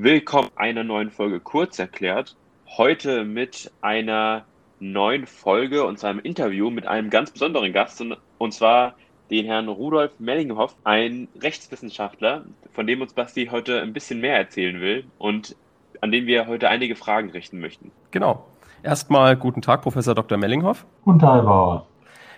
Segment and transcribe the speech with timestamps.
[0.00, 2.36] Willkommen einer neuen Folge kurz erklärt.
[2.68, 4.44] Heute mit einer
[4.78, 8.00] neuen Folge und zwar einem Interview mit einem ganz besonderen Gast
[8.38, 8.94] und zwar
[9.28, 14.80] den Herrn Rudolf Mellinghoff, ein Rechtswissenschaftler, von dem uns Basti heute ein bisschen mehr erzählen
[14.80, 15.56] will und
[16.00, 17.90] an den wir heute einige Fragen richten möchten.
[18.12, 18.46] Genau.
[18.84, 20.38] Erstmal guten Tag, Professor Dr.
[20.38, 20.86] Mellinghoff.
[21.02, 21.86] Guten Tag, Herr Bauer.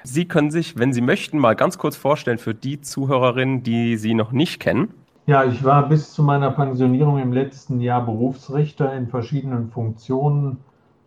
[0.02, 4.14] Sie können sich, wenn Sie möchten, mal ganz kurz vorstellen für die Zuhörerinnen, die Sie
[4.14, 4.94] noch nicht kennen.
[5.26, 10.58] Ja, ich war bis zu meiner Pensionierung im letzten Jahr Berufsrichter in verschiedenen Funktionen,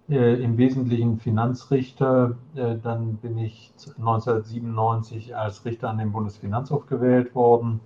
[0.09, 2.37] äh, im Wesentlichen Finanzrichter.
[2.55, 7.81] Äh, dann bin ich 1997 als Richter an den Bundesfinanzhof gewählt worden.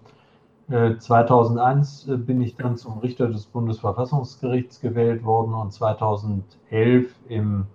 [0.70, 7.66] Äh, 2001 äh, bin ich dann zum Richter des Bundesverfassungsgerichts gewählt worden und 2011 im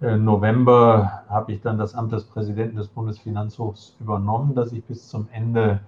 [0.00, 5.08] äh, November habe ich dann das Amt des Präsidenten des Bundesfinanzhofs übernommen, das ich bis
[5.08, 5.80] zum Ende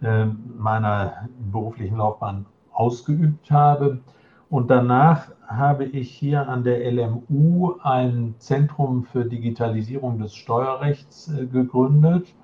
[0.00, 4.00] meiner beruflichen Laufbahn ausgeübt habe.
[4.48, 11.46] Und danach habe ich hier an der LMU ein Zentrum für Digitalisierung des Steuerrechts äh,
[11.46, 12.34] gegründet.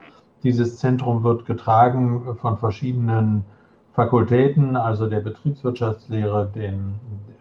[0.42, 3.44] Dieses Zentrum wird getragen von verschiedenen
[3.92, 6.94] Fakultäten, also der Betriebswirtschaftslehre, den,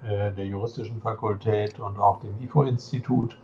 [0.07, 3.37] äh, der juristischen Fakultät und auch dem IFO-Institut.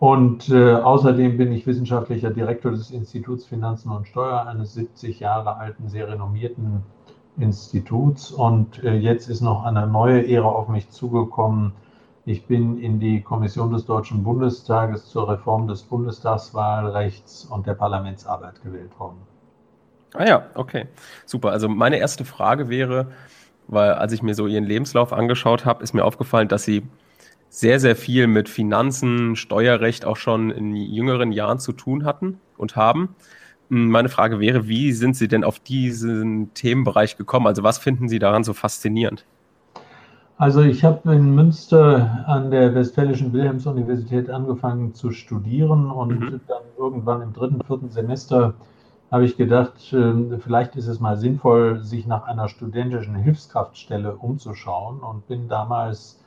[0.00, 5.58] Und äh, außerdem bin ich wissenschaftlicher Direktor des Instituts Finanzen und Steuer, eines 70 Jahre
[5.58, 6.82] alten, sehr renommierten
[7.38, 8.30] Instituts.
[8.30, 11.72] Und äh, jetzt ist noch eine neue Ära auf mich zugekommen.
[12.24, 18.62] Ich bin in die Kommission des Deutschen Bundestages zur Reform des Bundestagswahlrechts und der Parlamentsarbeit
[18.62, 19.18] gewählt worden.
[20.14, 20.86] Ah ja, okay.
[21.26, 21.50] Super.
[21.50, 23.08] Also meine erste Frage wäre,
[23.68, 26.88] weil als ich mir so Ihren Lebenslauf angeschaut habe, ist mir aufgefallen, dass Sie
[27.50, 32.76] sehr, sehr viel mit Finanzen, Steuerrecht auch schon in jüngeren Jahren zu tun hatten und
[32.76, 33.14] haben.
[33.68, 37.48] Hm, meine Frage wäre, wie sind Sie denn auf diesen Themenbereich gekommen?
[37.48, 39.26] Also was finden Sie daran so faszinierend?
[40.38, 46.40] Also ich habe in Münster an der Westfälischen Wilhelms-Universität angefangen zu studieren und mhm.
[46.46, 48.54] dann irgendwann im dritten, vierten Semester
[49.10, 55.00] habe ich gedacht, ähm, vielleicht ist es mal sinnvoll, sich nach einer studentischen Hilfskraftstelle umzuschauen
[55.00, 56.19] und bin damals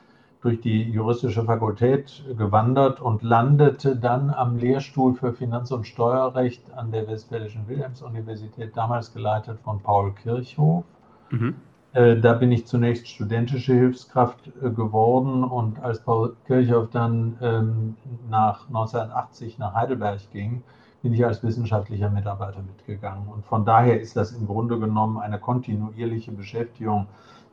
[0.44, 6.92] durch die juristische Fakultät gewandert und landete dann am Lehrstuhl für Finanz- und Steuerrecht an
[6.92, 10.84] der Westfälischen Wilhelms-Universität, damals geleitet von Paul Kirchhoff.
[11.30, 11.54] Mhm.
[11.94, 17.96] Äh, da bin ich zunächst studentische Hilfskraft äh, geworden und als Paul Kirchhoff dann ähm,
[18.28, 20.62] nach 1980 nach Heidelberg ging,
[21.02, 23.28] bin ich als wissenschaftlicher Mitarbeiter mitgegangen.
[23.28, 27.06] Und von daher ist das im Grunde genommen eine kontinuierliche Beschäftigung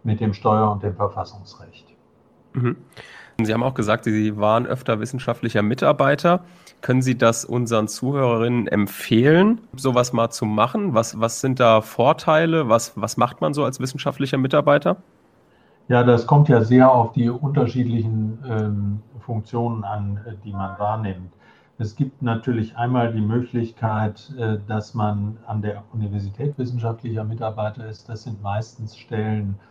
[0.03, 1.90] mit dem Steuer- und dem Verfassungsrecht.
[2.53, 2.77] Mhm.
[3.45, 6.43] Sie haben auch gesagt, Sie waren öfter wissenschaftlicher Mitarbeiter.
[6.81, 10.93] Können Sie das unseren Zuhörerinnen empfehlen, sowas mal zu machen?
[10.93, 12.69] Was, was sind da Vorteile?
[12.69, 14.97] Was, was macht man so als wissenschaftlicher Mitarbeiter?
[15.87, 21.33] Ja, das kommt ja sehr auf die unterschiedlichen ähm, Funktionen an, die man wahrnimmt.
[21.77, 28.07] Es gibt natürlich einmal die Möglichkeit, äh, dass man an der Universität wissenschaftlicher Mitarbeiter ist.
[28.07, 29.70] Das sind meistens Stellen, äh,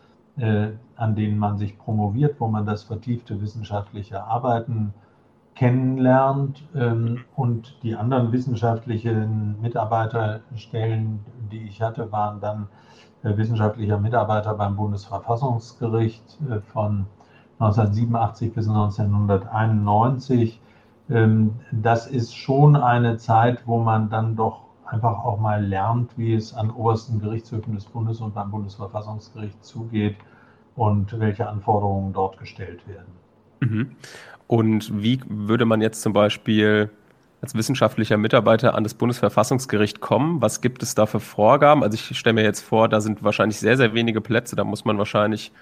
[0.97, 4.95] an denen man sich promoviert, wo man das vertiefte wissenschaftliche Arbeiten
[5.55, 6.62] kennenlernt.
[6.75, 11.21] Ähm, und die anderen wissenschaftlichen Mitarbeiterstellen,
[11.53, 12.69] die ich hatte, waren dann
[13.23, 16.39] äh, wissenschaftlicher Mitarbeiter beim Bundesverfassungsgericht
[16.72, 17.07] von
[17.59, 20.61] 1987 bis 1991
[21.11, 26.34] ähm, das ist schon eine Zeit, wo man dann doch einfach auch mal lernt, wie
[26.34, 30.17] es an obersten Gerichtshöfen des Bundes und beim Bundesverfassungsgericht zugeht
[30.81, 33.13] und welche Anforderungen dort gestellt werden.
[33.61, 33.91] Mhm.
[34.47, 36.89] Und wie würde man jetzt zum Beispiel
[37.43, 40.41] als wissenschaftlicher Mitarbeiter an das Bundesverfassungsgericht kommen?
[40.41, 41.83] Was gibt es da für Vorgaben?
[41.83, 44.57] Also ich stelle mir jetzt vor, da sind wahrscheinlich sehr, sehr wenige Plätze.
[44.57, 45.53] Da muss man wahrscheinlich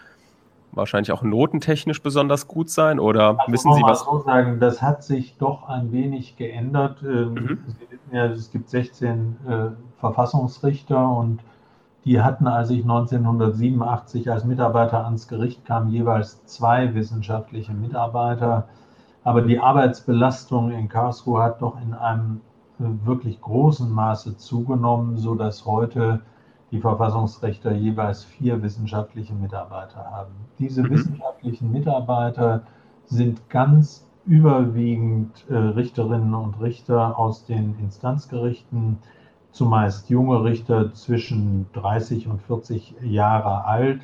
[0.70, 4.04] wahrscheinlich auch notentechnisch besonders gut sein oder also wissen Sie was?
[4.04, 7.02] so sagen, das hat sich doch ein wenig geändert.
[7.02, 7.58] Ähm, mhm.
[7.66, 11.40] Sie wissen ja, es gibt 16 äh, Verfassungsrichter und
[12.04, 18.68] die hatten, als ich 1987 als Mitarbeiter ans Gericht kam, jeweils zwei wissenschaftliche Mitarbeiter.
[19.24, 22.40] Aber die Arbeitsbelastung in Karlsruhe hat doch in einem
[22.78, 26.20] äh, wirklich großen Maße zugenommen, sodass heute
[26.70, 30.32] die Verfassungsrechter jeweils vier wissenschaftliche Mitarbeiter haben.
[30.58, 30.90] Diese mhm.
[30.90, 32.62] wissenschaftlichen Mitarbeiter
[33.06, 38.98] sind ganz überwiegend äh, Richterinnen und Richter aus den Instanzgerichten,
[39.58, 44.00] zumeist junge Richter zwischen 30 und 40 Jahre alt,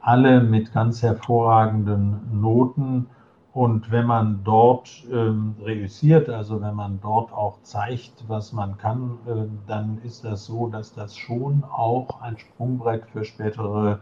[0.00, 3.06] alle mit ganz hervorragenden Noten
[3.52, 9.18] und wenn man dort ähm, reüssiert, also wenn man dort auch zeigt, was man kann,
[9.26, 14.00] äh, dann ist das so, dass das schon auch ein Sprungbrett für spätere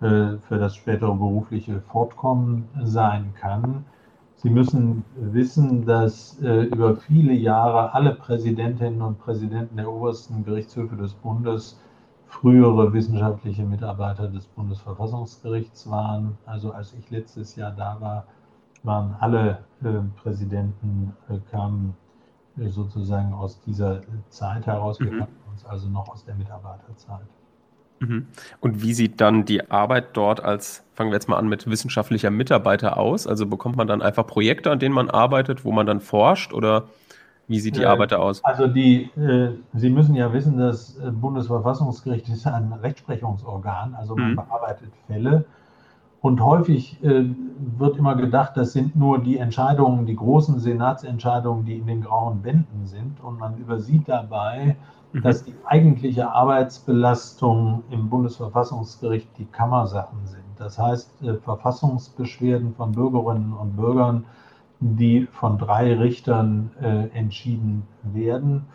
[0.00, 3.84] äh, für das spätere berufliche Fortkommen sein kann.
[4.40, 10.94] Sie müssen wissen, dass äh, über viele Jahre alle Präsidentinnen und Präsidenten der obersten Gerichtshöfe
[10.94, 11.80] des Bundes
[12.26, 16.38] frühere wissenschaftliche Mitarbeiter des Bundesverfassungsgerichts waren.
[16.46, 18.26] Also als ich letztes Jahr da war,
[18.84, 19.88] waren alle äh,
[20.22, 21.96] Präsidenten, äh, kamen
[22.58, 25.00] äh, sozusagen aus dieser Zeit heraus.
[25.00, 25.26] Wir mhm.
[25.50, 27.26] uns also noch aus der Mitarbeiterzeit.
[28.00, 28.26] Mhm.
[28.60, 32.30] Und wie sieht dann die Arbeit dort als, fangen wir jetzt mal an, mit wissenschaftlicher
[32.30, 33.26] Mitarbeiter aus?
[33.26, 36.88] Also bekommt man dann einfach Projekte, an denen man arbeitet, wo man dann forscht oder
[37.48, 38.44] wie sieht die äh, Arbeit da aus?
[38.44, 44.32] Also die, äh, Sie müssen ja wissen, das äh, Bundesverfassungsgericht ist ein Rechtsprechungsorgan, also man
[44.32, 44.36] mhm.
[44.36, 45.44] bearbeitet Fälle.
[46.20, 47.24] Und häufig äh,
[47.78, 52.42] wird immer gedacht, das sind nur die Entscheidungen, die großen Senatsentscheidungen, die in den grauen
[52.42, 53.20] Bänden sind.
[53.22, 54.76] Und man übersieht dabei,
[55.12, 55.22] mhm.
[55.22, 60.42] dass die eigentliche Arbeitsbelastung im Bundesverfassungsgericht die Kammersachen sind.
[60.56, 64.24] Das heißt, äh, Verfassungsbeschwerden von Bürgerinnen und Bürgern,
[64.80, 68.66] die von drei Richtern äh, entschieden werden.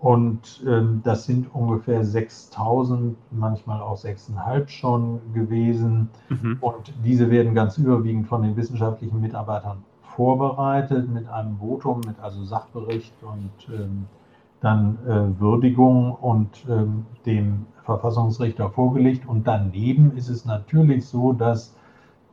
[0.00, 6.10] Und ähm, das sind ungefähr 6000, manchmal auch 6.500 schon gewesen.
[6.28, 6.58] Mhm.
[6.60, 12.44] Und diese werden ganz überwiegend von den wissenschaftlichen Mitarbeitern vorbereitet mit einem Votum, mit also
[12.44, 14.06] Sachbericht und ähm,
[14.60, 19.26] dann äh, Würdigung und ähm, dem Verfassungsrichter vorgelegt.
[19.26, 21.74] Und daneben ist es natürlich so, dass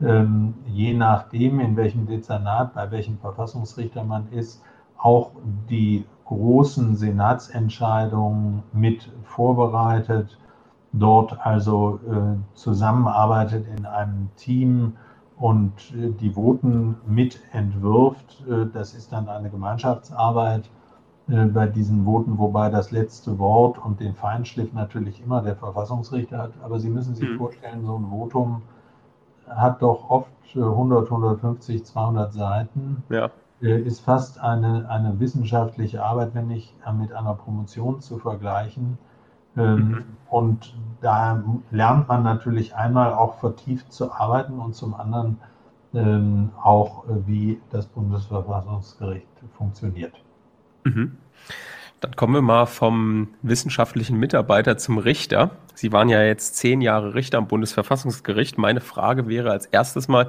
[0.02, 4.62] ähm, je nachdem, in welchem Dezernat, bei welchem Verfassungsrichter man ist,
[4.98, 5.30] auch
[5.70, 10.38] die großen Senatsentscheidungen mit vorbereitet,
[10.92, 14.94] dort also äh, zusammenarbeitet in einem Team
[15.36, 18.44] und äh, die Voten mit entwirft.
[18.48, 20.70] Äh, das ist dann eine Gemeinschaftsarbeit
[21.28, 26.38] äh, bei diesen Voten, wobei das letzte Wort und den Feinschliff natürlich immer der Verfassungsrichter
[26.38, 26.52] hat.
[26.62, 27.38] Aber Sie müssen sich mhm.
[27.38, 28.62] vorstellen, so ein Votum
[29.48, 33.02] hat doch oft 100, 150, 200 Seiten.
[33.08, 33.30] Ja.
[33.62, 38.98] Äh, ist fast eine, eine wissenschaftliche Arbeit, wenn nicht mit einer Promotion zu vergleichen.
[39.56, 40.04] Ähm, mhm.
[40.28, 45.38] Und da lernt man natürlich einmal auch vertieft zu arbeiten und zum anderen
[45.94, 50.14] ähm, auch, äh, wie das Bundesverfassungsgericht funktioniert.
[50.82, 51.16] Mhm.
[52.00, 55.52] Dann kommen wir mal vom wissenschaftlichen Mitarbeiter zum Richter.
[55.74, 58.58] Sie waren ja jetzt zehn Jahre Richter am Bundesverfassungsgericht.
[58.58, 60.28] Meine Frage wäre als erstes mal,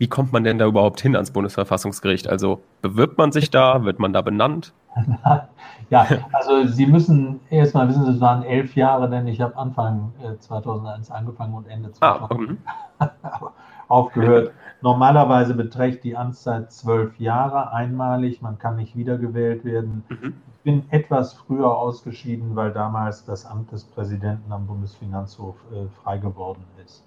[0.00, 2.26] wie kommt man denn da überhaupt hin ans Bundesverfassungsgericht?
[2.26, 3.84] Also bewirbt man sich da?
[3.84, 4.72] Wird man da benannt?
[5.90, 11.10] ja, also Sie müssen erstmal wissen, es waren elf Jahre, denn ich habe Anfang 2001
[11.10, 12.58] äh, angefangen und Ende 2000
[12.98, 13.10] ah,
[13.88, 14.52] aufgehört.
[14.80, 18.40] Normalerweise beträgt die Amtszeit zwölf Jahre einmalig.
[18.40, 20.02] Man kann nicht wiedergewählt werden.
[20.08, 20.34] Mhm.
[20.56, 26.16] Ich bin etwas früher ausgeschieden, weil damals das Amt des Präsidenten am Bundesfinanzhof äh, frei
[26.16, 27.04] geworden ist.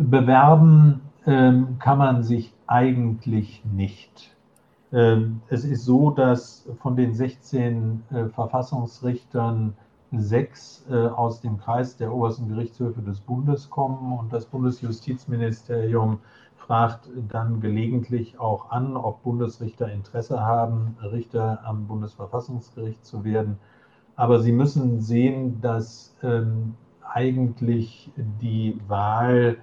[0.00, 4.34] Bewerben ähm, kann man sich eigentlich nicht.
[4.92, 9.74] Ähm, es ist so, dass von den 16 äh, Verfassungsrichtern
[10.12, 16.18] sechs äh, aus dem Kreis der obersten Gerichtshöfe des Bundes kommen und das Bundesjustizministerium
[16.56, 23.58] fragt dann gelegentlich auch an, ob Bundesrichter Interesse haben, Richter am Bundesverfassungsgericht zu werden.
[24.16, 29.56] Aber Sie müssen sehen, dass ähm, eigentlich die Wahl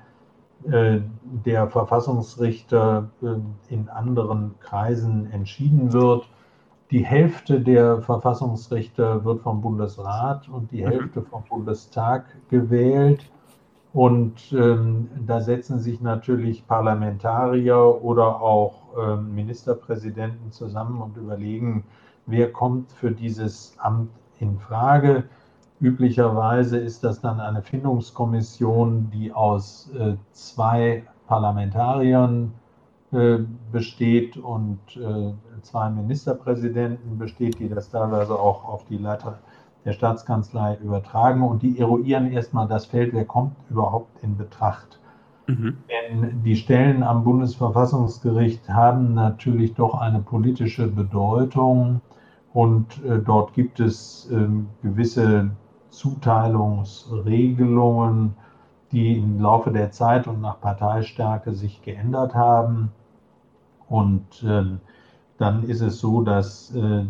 [0.63, 6.27] der Verfassungsrichter äh, in anderen Kreisen entschieden wird.
[6.91, 10.87] Die Hälfte der Verfassungsrichter wird vom Bundesrat und die mhm.
[10.87, 13.29] Hälfte vom Bundestag gewählt.
[13.93, 21.83] Und ähm, da setzen sich natürlich Parlamentarier oder auch ähm, Ministerpräsidenten zusammen und überlegen,
[22.25, 25.23] wer kommt für dieses Amt in Frage.
[25.79, 32.53] Üblicherweise ist das dann eine Findungskommission, die aus äh, zwei Parlamentariern
[33.11, 33.39] äh,
[33.71, 39.39] besteht und äh, zwei Ministerpräsidenten besteht, die das teilweise auch auf die Leiter
[39.85, 44.99] der Staatskanzlei übertragen und die eruieren erstmal das Feld, wer kommt überhaupt in Betracht.
[45.47, 45.77] Mhm.
[45.89, 52.01] Denn die Stellen am Bundesverfassungsgericht haben natürlich doch eine politische Bedeutung
[52.53, 54.47] und äh, dort gibt es äh,
[54.81, 55.51] gewisse
[55.97, 58.35] Zuteilungsregelungen,
[58.91, 62.91] die im Laufe der Zeit und nach Parteistärke sich geändert haben.
[63.89, 64.65] Und äh,
[65.37, 67.05] dann ist es so, dass äh,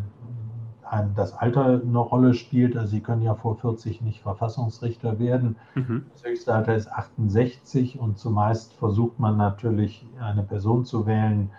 [0.90, 2.78] ein, das Alter eine Rolle spielt.
[2.78, 5.58] Also Sie können ja vor 40 nicht Verfassungsrichter werden.
[5.76, 6.06] Mhm.
[6.14, 11.50] Das höchste Alter ist 68 und zumeist versucht man natürlich eine Person zu wählen,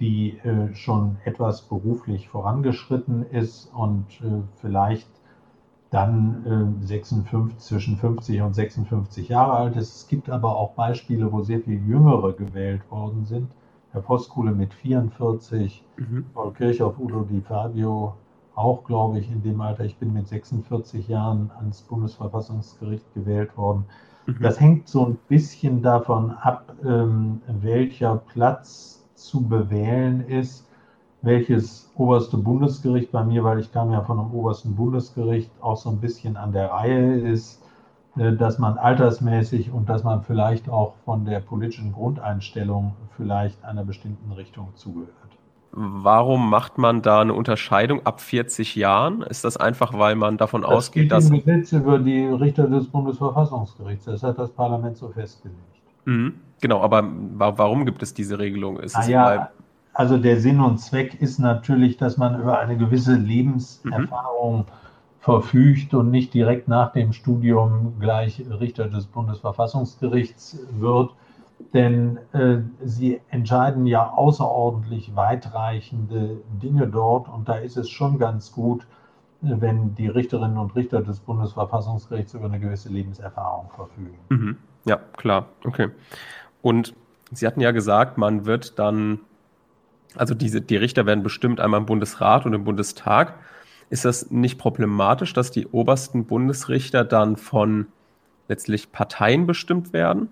[0.00, 4.06] die äh, schon etwas beruflich vorangeschritten ist und
[4.60, 5.06] vielleicht
[5.94, 9.94] dann äh, 56, zwischen 50 und 56 Jahre alt ist.
[9.94, 13.48] Es gibt aber auch Beispiele, wo sehr viel Jüngere gewählt worden sind.
[13.92, 16.26] Herr Voskuhle mit 44, mhm.
[16.34, 18.14] Paul Kirchhoff, Udo Di Fabio
[18.56, 19.84] auch, glaube ich, in dem Alter.
[19.84, 23.84] Ich bin mit 46 Jahren ans Bundesverfassungsgericht gewählt worden.
[24.26, 24.38] Mhm.
[24.40, 30.66] Das hängt so ein bisschen davon ab, ähm, welcher Platz zu bewählen ist
[31.24, 35.90] welches oberste Bundesgericht bei mir, weil ich kam ja von einem obersten Bundesgericht, auch so
[35.90, 37.62] ein bisschen an der Reihe ist,
[38.16, 43.84] äh, dass man altersmäßig und dass man vielleicht auch von der politischen Grundeinstellung vielleicht einer
[43.84, 45.10] bestimmten Richtung zugehört.
[45.76, 49.22] Warum macht man da eine Unterscheidung ab 40 Jahren?
[49.22, 51.28] Ist das einfach, weil man davon das ausgeht, dass.
[51.28, 55.58] Das Gesetz über die Richter des Bundesverfassungsgerichts, das hat das Parlament so festgelegt.
[56.04, 57.02] Mhm, genau, aber
[57.34, 58.78] warum gibt es diese Regelung?
[58.78, 59.48] Ist es ja,
[59.94, 64.64] also der Sinn und Zweck ist natürlich, dass man über eine gewisse Lebenserfahrung mhm.
[65.20, 71.12] verfügt und nicht direkt nach dem Studium gleich Richter des Bundesverfassungsgerichts wird.
[71.72, 78.52] Denn äh, sie entscheiden ja außerordentlich weitreichende Dinge dort und da ist es schon ganz
[78.52, 78.86] gut,
[79.40, 84.18] wenn die Richterinnen und Richter des Bundesverfassungsgerichts über eine gewisse Lebenserfahrung verfügen.
[84.30, 84.56] Mhm.
[84.84, 85.90] Ja, klar, okay.
[86.62, 86.94] Und
[87.30, 89.20] Sie hatten ja gesagt, man wird dann
[90.16, 93.34] also diese, die Richter werden bestimmt einmal im Bundesrat und im Bundestag.
[93.90, 97.86] Ist das nicht problematisch, dass die obersten Bundesrichter dann von
[98.48, 100.28] letztlich Parteien bestimmt werden?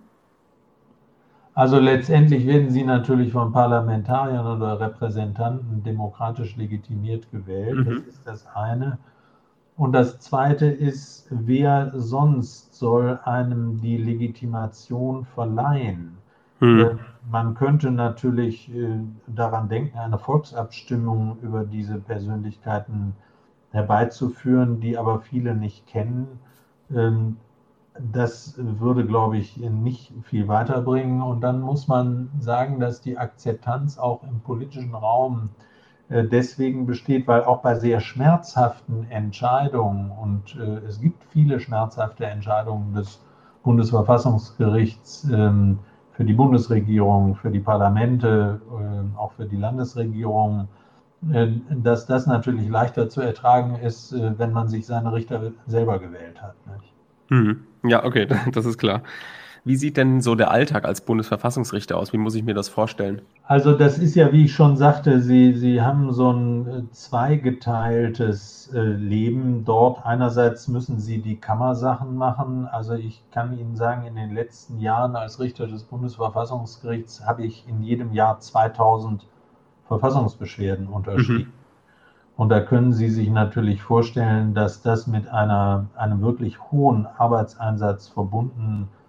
[1.54, 7.76] Also letztendlich werden sie natürlich von Parlamentariern oder Repräsentanten demokratisch legitimiert gewählt.
[7.76, 7.84] Mhm.
[7.84, 8.98] Das ist das eine.
[9.76, 16.18] Und das zweite ist, wer sonst soll einem die Legitimation verleihen?
[16.62, 17.00] Hm.
[17.28, 23.14] Man könnte natürlich äh, daran denken, eine Volksabstimmung über diese Persönlichkeiten
[23.72, 26.38] herbeizuführen, die aber viele nicht kennen.
[26.94, 27.36] Ähm,
[28.12, 31.20] das würde, glaube ich, nicht viel weiterbringen.
[31.20, 35.50] Und dann muss man sagen, dass die Akzeptanz auch im politischen Raum
[36.08, 42.26] äh, deswegen besteht, weil auch bei sehr schmerzhaften Entscheidungen, und äh, es gibt viele schmerzhafte
[42.26, 43.20] Entscheidungen des
[43.64, 45.80] Bundesverfassungsgerichts, ähm,
[46.14, 50.68] für die Bundesregierung, für die Parlamente, äh, auch für die Landesregierung,
[51.32, 55.98] äh, dass das natürlich leichter zu ertragen ist, äh, wenn man sich seine Richter selber
[55.98, 56.54] gewählt hat.
[57.28, 57.64] Mhm.
[57.84, 59.02] Ja, okay, das ist klar.
[59.64, 62.12] Wie sieht denn so der Alltag als Bundesverfassungsrichter aus?
[62.12, 63.22] Wie muss ich mir das vorstellen?
[63.44, 68.72] Also das ist ja, wie ich schon sagte, Sie, Sie haben so ein äh, zweigeteiltes
[68.74, 70.04] äh, Leben dort.
[70.04, 72.66] Einerseits müssen Sie die Kammersachen machen.
[72.66, 77.64] Also ich kann Ihnen sagen, in den letzten Jahren als Richter des Bundesverfassungsgerichts habe ich
[77.68, 79.24] in jedem Jahr 2000
[79.86, 81.52] Verfassungsbeschwerden unterschrieben.
[81.52, 81.62] Mhm.
[82.36, 88.08] Und da können Sie sich natürlich vorstellen, dass das mit einer, einem wirklich hohen Arbeitseinsatz
[88.08, 89.01] verbunden ist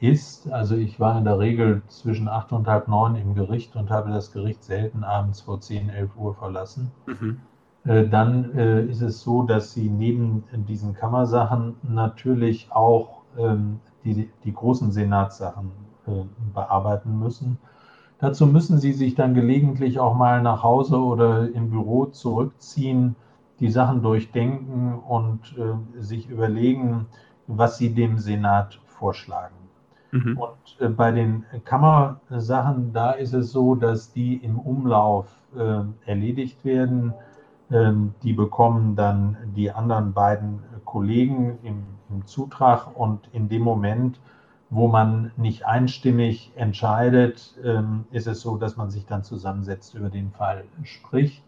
[0.00, 0.50] ist.
[0.50, 4.10] Also ich war in der Regel zwischen acht und halb neun im Gericht und habe
[4.10, 6.90] das Gericht selten abends vor 10, 11 Uhr verlassen.
[7.06, 7.40] Mhm.
[7.84, 14.30] Äh, dann äh, ist es so, dass Sie neben diesen Kammersachen natürlich auch ähm, die,
[14.44, 15.70] die großen Senatssachen
[16.06, 16.24] äh,
[16.54, 17.58] bearbeiten müssen.
[18.18, 23.16] Dazu müssen Sie sich dann gelegentlich auch mal nach Hause oder im Büro zurückziehen,
[23.60, 27.06] die Sachen durchdenken und äh, sich überlegen,
[27.46, 29.54] was Sie dem Senat vorschlagen.
[30.12, 30.36] Mhm.
[30.36, 35.26] Und äh, bei den Kammersachen, da ist es so, dass die im Umlauf
[35.56, 37.14] äh, erledigt werden.
[37.70, 44.20] Ähm, die bekommen dann die anderen beiden Kollegen im, im Zutrag und in dem Moment,
[44.70, 50.10] wo man nicht einstimmig entscheidet, ähm, ist es so, dass man sich dann zusammensetzt, über
[50.10, 51.42] den Fall spricht.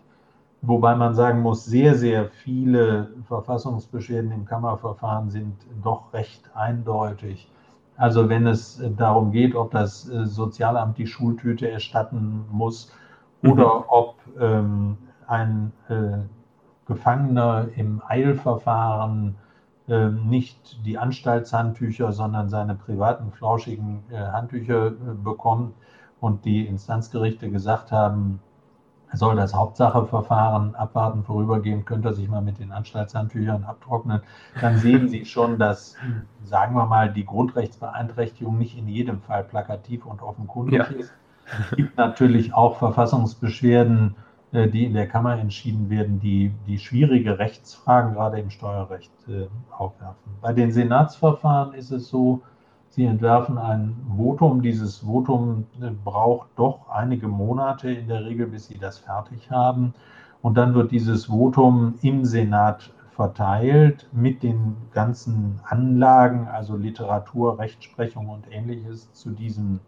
[0.65, 7.51] Wobei man sagen muss, sehr, sehr viele Verfassungsbeschwerden im Kammerverfahren sind doch recht eindeutig.
[7.97, 12.93] Also wenn es darum geht, ob das äh, Sozialamt die Schultüte erstatten muss
[13.43, 13.85] oder mhm.
[13.89, 16.19] ob ähm, ein äh,
[16.87, 19.37] Gefangener im Eilverfahren
[19.89, 24.93] äh, nicht die Anstaltshandtücher, sondern seine privaten flauschigen äh, Handtücher äh,
[25.23, 25.75] bekommt
[26.21, 28.41] und die Instanzgerichte gesagt haben,
[29.13, 34.23] er soll das Hauptsacheverfahren abwarten, vorübergehend könnte er sich mal mit den Anstaltshandtüchern abtrocknen.
[34.61, 35.97] Dann sehen Sie schon, dass,
[36.45, 40.85] sagen wir mal, die Grundrechtsbeeinträchtigung nicht in jedem Fall plakativ und offenkundig ja.
[40.85, 41.13] ist.
[41.61, 44.17] Es gibt natürlich auch Verfassungsbeschwerden,
[44.53, 49.49] äh, die in der Kammer entschieden werden, die, die schwierige Rechtsfragen gerade im Steuerrecht äh,
[49.71, 50.33] aufwerfen.
[50.41, 52.41] Bei den Senatsverfahren ist es so,
[52.95, 54.61] Sie entwerfen ein Votum.
[54.61, 59.95] Dieses Votum äh, braucht doch einige Monate in der Regel, bis Sie das fertig haben.
[60.43, 68.29] Und dann wird dieses Votum im Senat verteilt mit den ganzen Anlagen, also Literatur, Rechtsprechung
[68.29, 69.81] und ähnliches zu diesem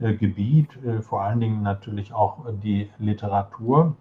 [0.00, 3.94] äh, Gebiet, äh, vor allen Dingen natürlich auch die Literatur.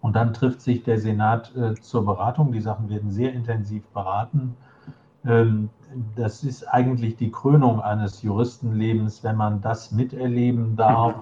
[0.00, 2.52] Und dann trifft sich der Senat zur Beratung.
[2.52, 4.56] Die Sachen werden sehr intensiv beraten.
[5.26, 5.70] Ähm,
[6.16, 11.14] das ist eigentlich die Krönung eines Juristenlebens, wenn man das miterleben darf.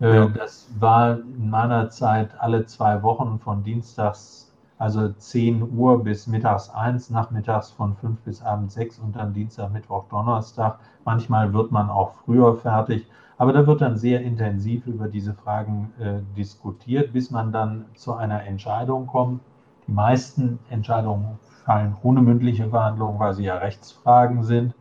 [0.00, 0.26] Ja.
[0.26, 6.68] Das war in meiner Zeit alle zwei Wochen von Dienstags, also 10 Uhr bis mittags
[6.68, 10.78] 1, nachmittags von 5 bis abends 6 und dann Dienstag, Mittwoch, Donnerstag.
[11.04, 13.06] Manchmal wird man auch früher fertig.
[13.38, 18.14] Aber da wird dann sehr intensiv über diese Fragen äh, diskutiert, bis man dann zu
[18.14, 19.40] einer Entscheidung kommt.
[19.86, 24.74] Die meisten Entscheidungen fallen ohne mündliche Verhandlungen, weil sie ja Rechtsfragen sind.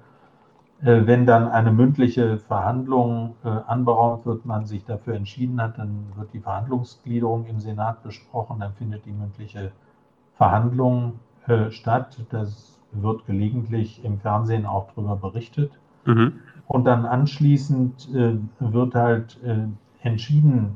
[0.84, 6.08] Äh, wenn dann eine mündliche Verhandlung äh, anberaumt wird, man sich dafür entschieden hat, dann
[6.16, 9.72] wird die Verhandlungsgliederung im Senat besprochen, dann findet die mündliche
[10.36, 12.18] Verhandlung äh, statt.
[12.32, 15.72] Das wird gelegentlich im Fernsehen auch darüber berichtet.
[16.06, 16.34] Mhm.
[16.68, 18.10] Und dann anschließend
[18.60, 19.38] wird halt
[20.02, 20.76] entschieden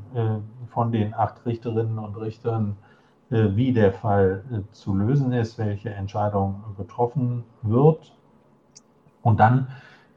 [0.68, 2.76] von den acht Richterinnen und Richtern,
[3.30, 8.14] wie der Fall äh, zu lösen ist, welche Entscheidung getroffen wird.
[9.22, 9.68] Und dann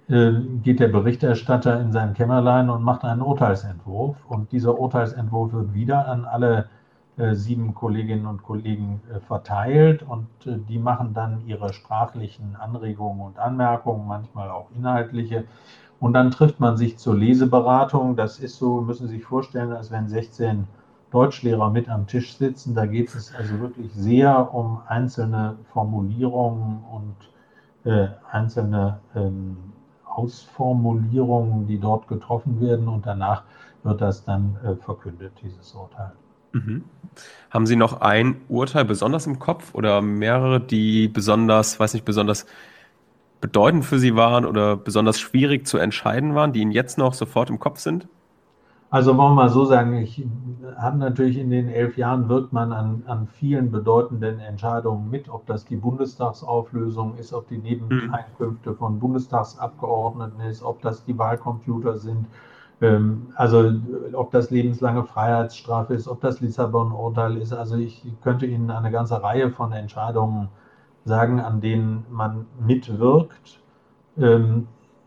[0.07, 0.31] äh,
[0.63, 4.15] geht der Berichterstatter in sein Kämmerlein und macht einen Urteilsentwurf.
[4.27, 6.69] Und dieser Urteilsentwurf wird wieder an alle
[7.17, 13.21] äh, sieben Kolleginnen und Kollegen äh, verteilt und äh, die machen dann ihre sprachlichen Anregungen
[13.21, 15.43] und Anmerkungen, manchmal auch inhaltliche.
[15.99, 18.15] Und dann trifft man sich zur Leseberatung.
[18.15, 20.67] Das ist so, müssen Sie sich vorstellen, als wenn 16
[21.11, 22.73] Deutschlehrer mit am Tisch sitzen.
[22.73, 29.57] Da geht es also wirklich sehr um einzelne Formulierungen und äh, einzelne ähm,
[30.05, 32.87] Ausformulierungen, die dort getroffen werden.
[32.87, 33.43] Und danach
[33.83, 36.11] wird das dann äh, verkündet, dieses Urteil.
[36.53, 36.83] Mhm.
[37.49, 42.45] Haben Sie noch ein Urteil besonders im Kopf oder mehrere, die besonders, weiß nicht, besonders
[43.41, 47.49] bedeutend für Sie waren oder besonders schwierig zu entscheiden waren, die Ihnen jetzt noch sofort
[47.49, 48.07] im Kopf sind?
[48.91, 50.21] Also wollen wir mal so sagen, ich
[50.75, 55.45] habe natürlich in den elf Jahren wirkt man an, an vielen bedeutenden Entscheidungen mit, ob
[55.45, 62.27] das die Bundestagsauflösung ist, ob die Nebeneinkünfte von Bundestagsabgeordneten ist, ob das die Wahlcomputer sind,
[62.81, 63.71] ähm, also
[64.11, 67.53] ob das lebenslange Freiheitsstrafe ist, ob das Lissabon-Urteil ist.
[67.53, 70.49] Also ich könnte Ihnen eine ganze Reihe von Entscheidungen
[71.05, 73.61] sagen, an denen man mitwirkt.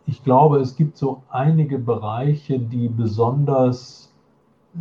[0.06, 4.12] Ich glaube, es gibt so einige Bereiche, die besonders,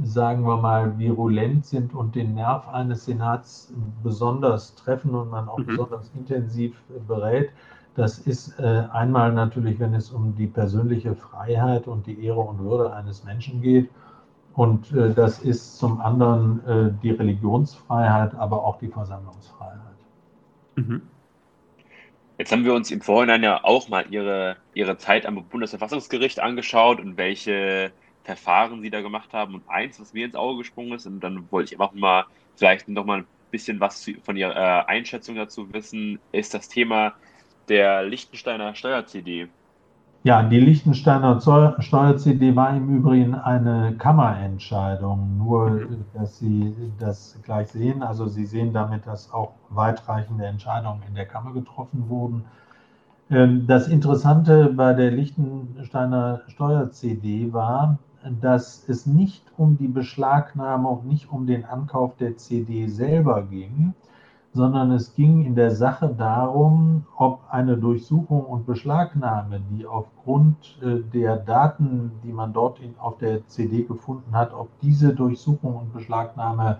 [0.03, 5.59] sagen wir mal, virulent sind und den Nerv eines Senats besonders treffen und man auch
[5.59, 5.67] mhm.
[5.67, 6.75] besonders intensiv
[7.07, 7.51] berät.
[7.95, 12.59] Das ist äh, einmal natürlich, wenn es um die persönliche Freiheit und die Ehre und
[12.59, 13.89] Würde eines Menschen geht.
[14.55, 19.79] Und äh, das ist zum anderen äh, die Religionsfreiheit, aber auch die Versammlungsfreiheit.
[20.75, 21.01] Mhm.
[22.43, 26.99] Jetzt haben wir uns im Vorhinein ja auch mal Ihre, Ihre Zeit am Bundesverfassungsgericht angeschaut
[26.99, 27.93] und welche
[28.25, 29.55] Verfahren Sie da gemacht haben.
[29.55, 32.25] Und eins, was mir ins Auge gesprungen ist, und dann wollte ich einfach mal
[32.57, 37.13] vielleicht noch mal ein bisschen was von Ihrer äh, Einschätzung dazu wissen, ist das Thema
[37.69, 39.47] der Liechtensteiner Steuer-CD.
[40.25, 46.05] Ja, die Liechtensteiner Steuer-CD war im Übrigen eine Kammerentscheidung, nur mhm.
[46.13, 48.01] dass Sie das gleich sehen.
[48.01, 52.45] Also Sie sehen damit, dass auch weitreichende Entscheidungen in der Kammer getroffen wurden.
[53.29, 57.97] Ähm, das Interessante bei der Liechtensteiner Steuer-CD war,
[58.39, 63.93] dass es nicht um die Beschlagnahme und nicht um den Ankauf der CD selber ging,
[64.53, 70.99] sondern es ging in der Sache darum, ob eine Durchsuchung und Beschlagnahme, die aufgrund äh,
[71.11, 76.77] der Daten, die man dort auf der CD gefunden hat, ob diese Durchsuchung und Beschlagnahme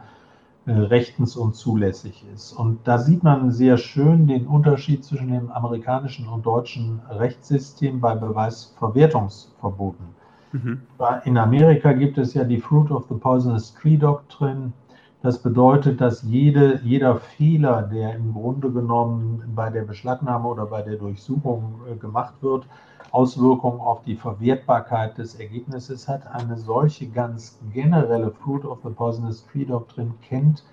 [0.66, 2.54] äh, rechtens und zulässig ist.
[2.54, 8.14] Und da sieht man sehr schön den Unterschied zwischen dem amerikanischen und deutschen Rechtssystem bei
[8.14, 10.06] Beweisverwertungsverboten.
[10.52, 10.82] Mhm.
[11.26, 14.72] In Amerika gibt es ja die Fruit of the Poisonous Tree Doctrine,
[15.24, 20.82] das bedeutet, dass jede, jeder Fehler, der im Grunde genommen bei der Beschlagnahme oder bei
[20.82, 22.68] der Durchsuchung äh, gemacht wird,
[23.12, 26.28] Auswirkungen auf die Verwertbarkeit des Ergebnisses hat.
[26.28, 30.66] Eine solche ganz generelle Fruit of the Poisonous Tree Doctrine kennt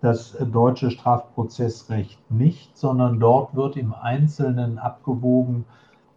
[0.00, 5.64] das deutsche Strafprozessrecht nicht, sondern dort wird im Einzelnen abgewogen,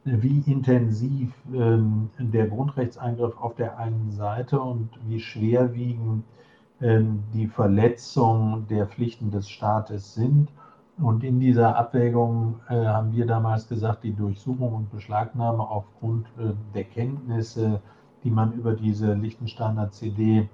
[0.04, 6.41] wie intensiv ähm, der Grundrechtseingriff auf der einen Seite und wie schwerwiegend ähm,
[6.82, 10.50] die Verletzung der Pflichten des Staates sind.
[10.98, 16.54] Und in dieser Abwägung äh, haben wir damals gesagt, die Durchsuchung und Beschlagnahme aufgrund äh,
[16.76, 17.82] der Kenntnisse,
[18.24, 20.48] die man über diese Liechtensteiner CD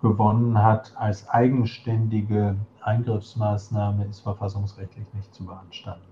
[0.00, 6.02] gewonnen hat als eigenständige Eingriffsmaßnahme, ist verfassungsrechtlich nicht zu beanstanden.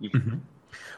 [0.00, 0.42] Mhm.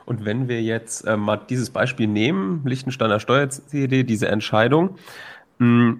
[0.06, 4.96] Und wenn wir jetzt äh, mal dieses Beispiel nehmen, Liechtensteiner Steuer-CD, diese Entscheidung,
[5.58, 5.96] mh,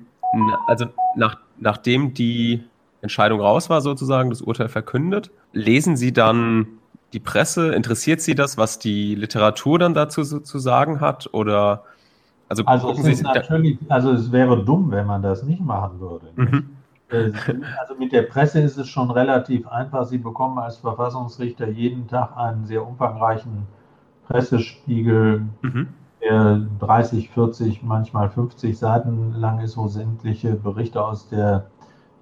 [0.67, 0.87] also
[1.17, 2.64] nach, nachdem die
[3.01, 6.67] Entscheidung raus war, sozusagen, das Urteil verkündet, lesen Sie dann
[7.12, 7.73] die Presse?
[7.75, 11.33] Interessiert Sie das, was die Literatur dann dazu so, zu sagen hat?
[11.33, 11.85] Oder
[12.49, 16.27] also, also es ist natürlich, also es wäre dumm, wenn man das nicht machen würde.
[16.37, 16.71] Mhm.
[17.11, 17.31] Äh,
[17.79, 20.05] also mit der Presse ist es schon relativ einfach.
[20.07, 23.67] Sie bekommen als Verfassungsrichter jeden Tag einen sehr umfangreichen
[24.27, 25.88] Pressespiegel, mhm.
[26.23, 31.67] Der 30, 40, manchmal 50 Seiten lang ist, wo sämtliche Berichte aus der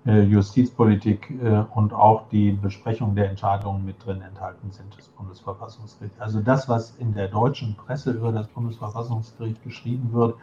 [0.07, 6.21] äh, Justizpolitik äh, und auch die Besprechung der Entscheidungen mit drin enthalten sind des Bundesverfassungsgerichts.
[6.21, 10.37] Also das, was in der deutschen Presse über das Bundesverfassungsgericht geschrieben wird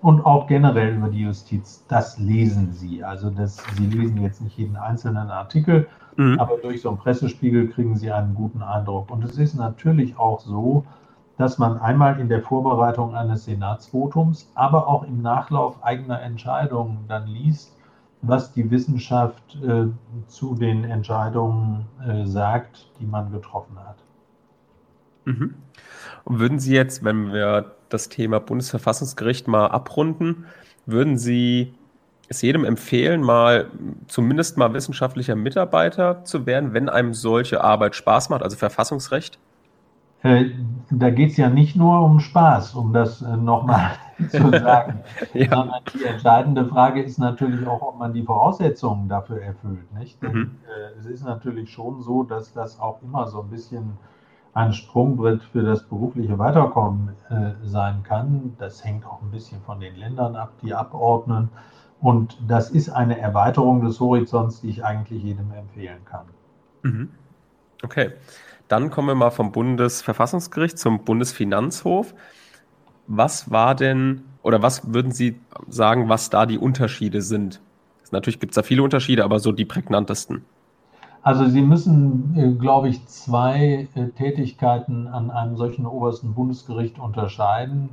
[0.00, 3.02] und auch generell über die Justiz, das lesen Sie.
[3.02, 6.38] Also das, Sie lesen jetzt nicht jeden einzelnen Artikel, mhm.
[6.38, 9.10] aber durch so einen Pressespiegel kriegen Sie einen guten Eindruck.
[9.10, 10.84] Und es ist natürlich auch so,
[11.38, 17.28] dass man einmal in der Vorbereitung eines Senatsvotums, aber auch im Nachlauf eigener Entscheidungen dann
[17.28, 17.72] liest,
[18.20, 19.86] was die Wissenschaft äh,
[20.26, 23.96] zu den Entscheidungen äh, sagt, die man getroffen hat.
[25.24, 25.54] Mhm.
[26.24, 30.46] Und würden Sie jetzt, wenn wir das Thema Bundesverfassungsgericht mal abrunden,
[30.86, 31.74] würden Sie
[32.28, 33.70] es jedem empfehlen, mal
[34.08, 39.38] zumindest mal wissenschaftlicher Mitarbeiter zu werden, wenn einem solche Arbeit Spaß macht, also Verfassungsrecht?
[40.22, 40.46] Äh,
[40.90, 43.92] da geht es ja nicht nur um Spaß, um das äh, nochmal
[44.30, 45.00] zu sagen,
[45.32, 45.48] ja.
[45.48, 49.92] sondern die entscheidende Frage ist natürlich auch, ob man die Voraussetzungen dafür erfüllt.
[49.94, 50.20] Nicht?
[50.22, 50.56] Denn, mhm.
[50.66, 53.96] äh, es ist natürlich schon so, dass das auch immer so ein bisschen
[54.54, 58.56] ein Sprungbrett für das berufliche Weiterkommen äh, sein kann.
[58.58, 61.48] Das hängt auch ein bisschen von den Ländern ab, die abordnen.
[62.00, 66.26] Und das ist eine Erweiterung des Horizonts, die ich eigentlich jedem empfehlen kann.
[66.82, 67.10] Mhm.
[67.84, 68.12] Okay.
[68.68, 72.14] Dann kommen wir mal vom Bundesverfassungsgericht zum Bundesfinanzhof.
[73.06, 77.60] Was war denn oder was würden Sie sagen, was da die Unterschiede sind?
[78.10, 80.44] Natürlich gibt es da viele Unterschiede, aber so die prägnantesten.
[81.22, 87.90] Also Sie müssen, äh, glaube ich, zwei äh, Tätigkeiten an einem solchen obersten Bundesgericht unterscheiden.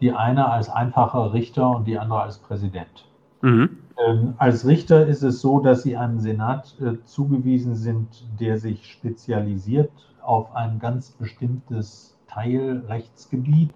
[0.00, 3.06] Die eine als einfacher Richter und die andere als Präsident.
[3.42, 3.78] Mhm.
[4.06, 8.08] Ähm, als Richter ist es so, dass Sie einem Senat äh, zugewiesen sind,
[8.40, 9.90] der sich spezialisiert
[10.24, 13.72] auf ein ganz bestimmtes Teilrechtsgebiet.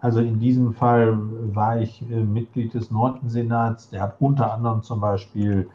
[0.00, 1.18] Also in diesem Fall
[1.54, 2.90] war ich äh, Mitglied des
[3.26, 3.90] Senats.
[3.90, 5.68] Der hat unter anderem zum Beispiel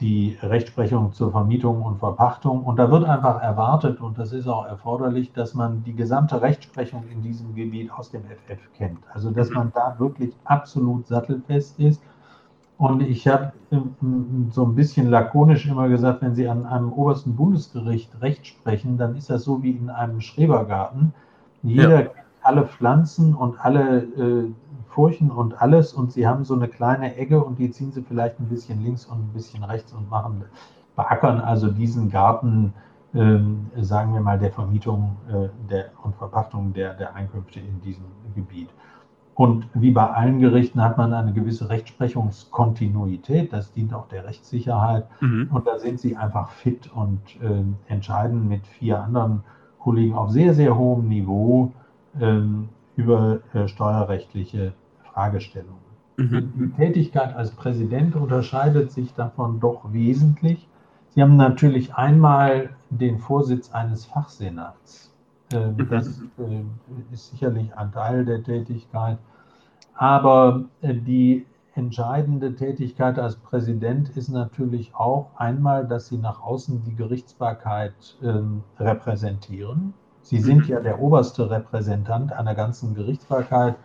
[0.00, 2.64] die Rechtsprechung zur Vermietung und Verpachtung.
[2.64, 7.04] Und da wird einfach erwartet, und das ist auch erforderlich, dass man die gesamte Rechtsprechung
[7.08, 8.98] in diesem Gebiet aus dem FF kennt.
[9.14, 12.02] Also dass man da wirklich absolut sattelfest ist
[12.78, 13.52] und ich habe
[14.50, 19.16] so ein bisschen lakonisch immer gesagt, wenn Sie an einem obersten Bundesgericht Recht sprechen, dann
[19.16, 21.14] ist das so wie in einem Schrebergarten.
[21.62, 22.02] Jeder ja.
[22.02, 24.50] kennt alle Pflanzen und alle äh,
[24.88, 28.38] Furchen und alles und Sie haben so eine kleine Ecke und die ziehen Sie vielleicht
[28.40, 30.44] ein bisschen links und ein bisschen rechts und machen,
[30.96, 32.74] beackern also diesen Garten,
[33.14, 33.38] äh,
[33.82, 38.04] sagen wir mal, der Vermietung äh, der, und Verpachtung der, der Einkünfte in diesem
[38.34, 38.68] Gebiet.
[39.34, 43.52] Und wie bei allen Gerichten hat man eine gewisse Rechtsprechungskontinuität.
[43.52, 45.06] Das dient auch der Rechtssicherheit.
[45.20, 45.48] Mhm.
[45.52, 49.42] Und da sind sie einfach fit und äh, entscheiden mit vier anderen
[49.78, 51.72] Kollegen auf sehr, sehr hohem Niveau
[52.20, 54.74] ähm, über äh, steuerrechtliche
[55.12, 55.80] Fragestellungen.
[56.18, 56.52] Mhm.
[56.56, 60.68] Die Tätigkeit als Präsident unterscheidet sich davon doch wesentlich.
[61.10, 65.11] Sie haben natürlich einmal den Vorsitz eines Fachsenats.
[65.52, 65.88] Ähm, mhm.
[65.88, 69.18] Das äh, ist sicherlich ein Teil der Tätigkeit.
[69.94, 76.82] Aber äh, die entscheidende Tätigkeit als Präsident ist natürlich auch einmal, dass Sie nach außen
[76.84, 79.94] die Gerichtsbarkeit ähm, repräsentieren.
[80.22, 80.74] Sie sind mhm.
[80.74, 83.76] ja der oberste Repräsentant einer ganzen Gerichtsbarkeit,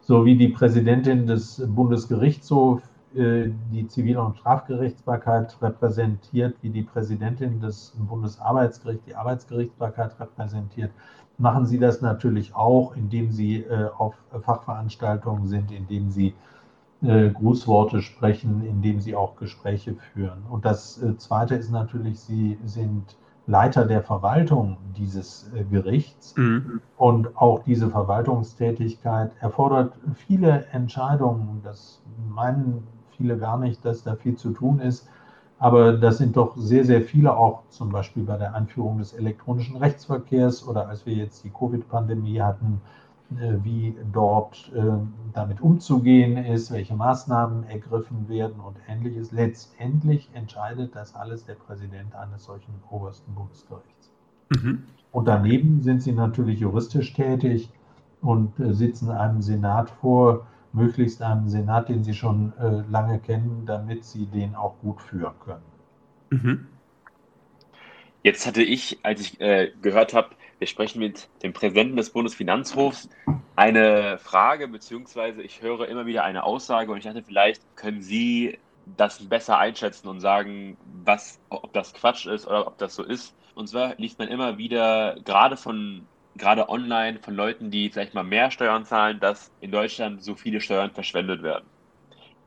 [0.00, 2.82] so wie die Präsidentin des Bundesgerichtshofs
[3.14, 10.90] die Zivil- und Strafgerichtsbarkeit repräsentiert, wie die Präsidentin des Bundesarbeitsgerichts die Arbeitsgerichtsbarkeit repräsentiert,
[11.38, 16.34] machen Sie das natürlich auch, indem Sie äh, auf Fachveranstaltungen sind, indem Sie
[17.02, 20.42] äh, Grußworte sprechen, indem Sie auch Gespräche führen.
[20.50, 23.16] Und das Zweite ist natürlich, Sie sind
[23.46, 26.36] Leiter der Verwaltung dieses Gerichts.
[26.36, 26.82] Mhm.
[26.98, 31.62] Und auch diese Verwaltungstätigkeit erfordert viele Entscheidungen.
[31.64, 32.86] Das meinen
[33.18, 35.06] viele gar nicht, dass da viel zu tun ist.
[35.58, 39.76] Aber das sind doch sehr, sehr viele auch zum Beispiel bei der Einführung des elektronischen
[39.76, 42.80] Rechtsverkehrs oder als wir jetzt die Covid-Pandemie hatten,
[43.30, 44.72] wie dort
[45.34, 49.32] damit umzugehen ist, welche Maßnahmen ergriffen werden und ähnliches.
[49.32, 54.10] Letztendlich entscheidet das alles der Präsident eines solchen obersten Bundesgerichts.
[54.50, 54.84] Mhm.
[55.10, 57.68] Und daneben sind sie natürlich juristisch tätig
[58.22, 62.52] und sitzen einem Senat vor, möglichst einem Senat, den sie schon
[62.90, 65.62] lange kennen, damit sie den auch gut führen können.
[66.30, 66.66] Mhm.
[68.22, 73.08] Jetzt hatte ich, als ich äh, gehört habe, wir sprechen mit dem Präsidenten des Bundesfinanzhofs,
[73.54, 78.58] eine Frage, beziehungsweise ich höre immer wieder eine Aussage und ich dachte, vielleicht können Sie
[78.96, 83.34] das besser einschätzen und sagen, was, ob das Quatsch ist oder ob das so ist.
[83.54, 86.06] Und zwar liest man immer wieder, gerade von
[86.38, 90.60] gerade online von Leuten, die vielleicht mal mehr Steuern zahlen, dass in Deutschland so viele
[90.60, 91.64] Steuern verschwendet werden.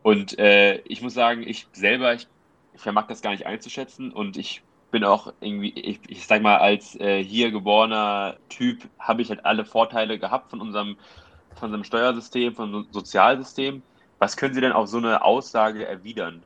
[0.03, 2.27] Und äh, ich muss sagen, ich selber, ich,
[2.73, 6.57] ich vermag das gar nicht einzuschätzen und ich bin auch irgendwie, ich, ich sag mal,
[6.57, 10.97] als äh, hier geborener Typ habe ich halt alle Vorteile gehabt von unserem,
[11.55, 13.83] von unserem Steuersystem, von unserem Sozialsystem.
[14.19, 16.43] Was können Sie denn auf so eine Aussage erwidern?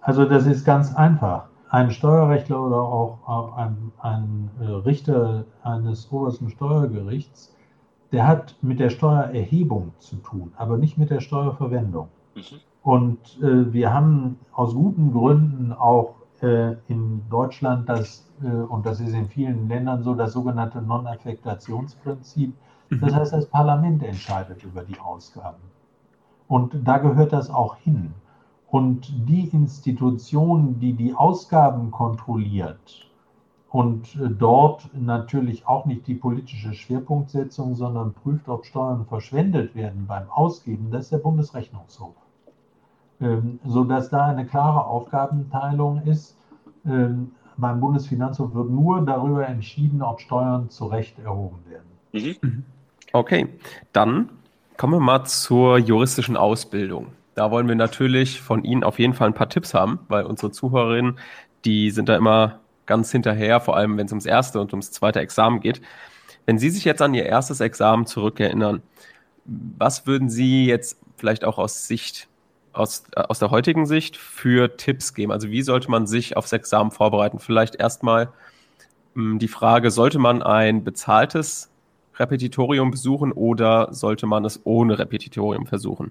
[0.00, 1.48] Also das ist ganz einfach.
[1.70, 7.54] Ein Steuerrechtler oder auch ein, ein äh, Richter eines obersten Steuergerichts,
[8.12, 12.08] der hat mit der Steuererhebung zu tun, aber nicht mit der Steuerverwendung.
[12.34, 12.42] Mhm.
[12.82, 19.00] Und äh, wir haben aus guten Gründen auch äh, in Deutschland das, äh, und das
[19.00, 22.54] ist in vielen Ländern so, das sogenannte Non-Affektationsprinzip.
[22.88, 23.00] Mhm.
[23.00, 25.62] Das heißt, das Parlament entscheidet über die Ausgaben.
[26.46, 28.14] Und da gehört das auch hin.
[28.70, 33.08] Und die Institution, die die Ausgaben kontrolliert
[33.70, 40.06] und äh, dort natürlich auch nicht die politische Schwerpunktsetzung, sondern prüft, ob Steuern verschwendet werden
[40.06, 42.14] beim Ausgeben, das ist der Bundesrechnungshof.
[43.20, 46.36] Ähm, sodass da eine klare Aufgabenteilung ist.
[46.86, 52.38] Ähm, beim Bundesfinanzhof wird nur darüber entschieden, ob Steuern zu Recht erhoben werden.
[52.40, 52.64] Mhm.
[53.12, 53.48] Okay,
[53.92, 54.28] dann
[54.76, 57.08] kommen wir mal zur juristischen Ausbildung.
[57.38, 60.50] Da wollen wir natürlich von Ihnen auf jeden Fall ein paar Tipps haben, weil unsere
[60.50, 61.20] Zuhörerinnen,
[61.64, 65.20] die sind da immer ganz hinterher, vor allem wenn es ums erste und ums zweite
[65.20, 65.80] Examen geht.
[66.46, 68.82] Wenn Sie sich jetzt an Ihr erstes Examen zurückerinnern,
[69.44, 72.26] was würden Sie jetzt vielleicht auch aus Sicht
[72.72, 75.30] aus, äh, aus der heutigen Sicht für Tipps geben?
[75.30, 77.38] Also wie sollte man sich aufs Examen vorbereiten?
[77.38, 78.32] Vielleicht erstmal
[79.14, 81.70] hm, die Frage, sollte man ein bezahltes
[82.16, 86.10] Repetitorium besuchen oder sollte man es ohne Repetitorium versuchen?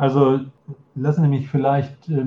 [0.00, 0.40] Also
[0.94, 2.24] lassen Sie mich vielleicht äh,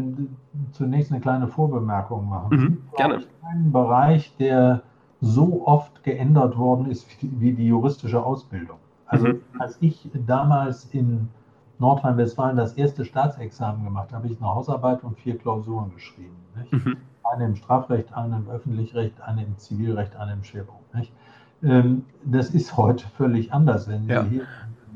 [0.71, 2.55] zunächst eine kleine Vorbemerkung machen.
[2.55, 3.23] Mhm, gerne.
[3.41, 4.83] Ein Bereich, der
[5.21, 8.77] so oft geändert worden ist wie die juristische Ausbildung.
[9.07, 9.41] Also mhm.
[9.57, 11.29] als ich damals in
[11.79, 16.35] Nordrhein-Westfalen das erste Staatsexamen gemacht, habe ich eine Hausarbeit und vier Klausuren geschrieben.
[16.69, 16.97] Mhm.
[17.23, 20.83] Eine im Strafrecht, eine im Öffentlichrecht, eine im Zivilrecht, eine im Schwerpunkt.
[21.63, 23.87] Ähm, das ist heute völlig anders.
[23.87, 24.23] Wenn Sie ja.
[24.23, 24.41] hier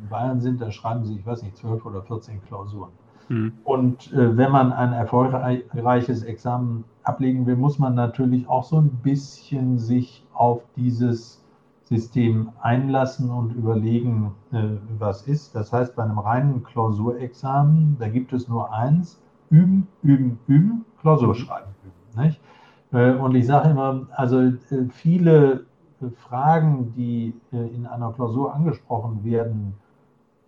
[0.08, 2.92] in Bayern sind, da schreiben Sie, ich weiß nicht, zwölf oder 14 Klausuren.
[3.30, 3.54] Mhm.
[3.64, 8.90] Und äh, wenn man ein erfolgreiches Examen ablegen will, muss man natürlich auch so ein
[9.04, 11.44] bisschen sich auf dieses
[11.84, 14.64] System einlassen und überlegen, äh,
[14.98, 15.56] was ist.
[15.56, 21.36] Das heißt, bei einem reinen Klausurexamen, da gibt es nur eins, üben, üben, üben, Klausur
[21.36, 22.24] schreiben, üben.
[22.24, 22.42] Nicht?
[22.92, 24.54] Äh, und ich sage immer, also äh,
[24.90, 25.66] viele
[26.30, 29.74] Fragen, die in einer Klausur angesprochen werden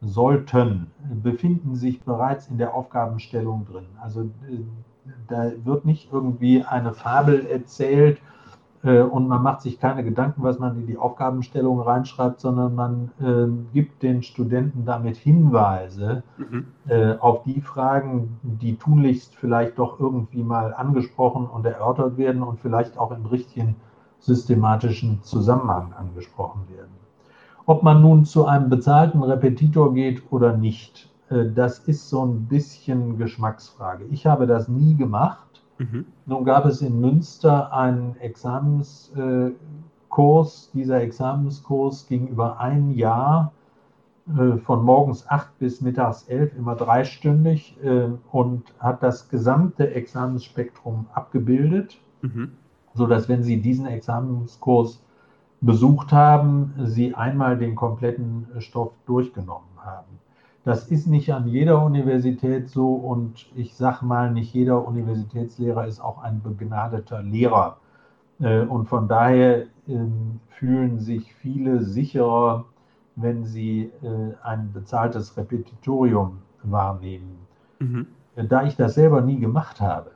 [0.02, 0.92] sollten,
[1.24, 3.88] befinden sich bereits in der Aufgabenstellung drin.
[4.02, 4.30] Also
[5.28, 8.20] da wird nicht irgendwie eine Fabel erzählt,
[8.84, 13.12] äh, und man macht sich keine Gedanken, was man in die Aufgabenstellung reinschreibt, sondern man
[13.20, 16.68] äh, gibt den Studenten damit Hinweise mhm.
[16.88, 22.60] äh, auf die Fragen, die tunlichst vielleicht doch irgendwie mal angesprochen und erörtert werden und
[22.60, 23.76] vielleicht auch im richtigen
[24.20, 26.99] systematischen Zusammenhang angesprochen werden.
[27.70, 32.46] Ob man nun zu einem bezahlten Repetitor geht oder nicht, äh, das ist so ein
[32.46, 34.06] bisschen Geschmacksfrage.
[34.10, 36.06] Ich habe das nie gemacht Mhm.
[36.26, 40.72] Nun gab es in Münster einen Examenskurs.
[40.74, 43.54] Dieser Examenskurs ging über ein Jahr
[44.28, 51.06] äh, von morgens acht bis mittags elf, immer dreistündig äh, und hat das gesamte Examensspektrum
[51.14, 52.52] abgebildet, mhm.
[52.94, 55.02] sodass, wenn Sie diesen Examenskurs
[55.62, 60.20] besucht haben, Sie einmal den kompletten Stoff durchgenommen haben.
[60.64, 66.00] Das ist nicht an jeder Universität so und ich sage mal, nicht jeder Universitätslehrer ist
[66.00, 67.78] auch ein begnadeter Lehrer.
[68.40, 72.66] Äh, und von daher ähm, fühlen sich viele sicherer,
[73.16, 77.38] wenn sie äh, ein bezahltes Repetitorium wahrnehmen.
[77.80, 78.08] Mhm.
[78.36, 80.12] Äh, da ich das selber nie gemacht habe,